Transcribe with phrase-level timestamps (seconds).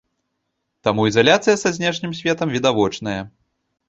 [0.85, 3.19] Таму ізаляцыя са знешнім светам відавочная.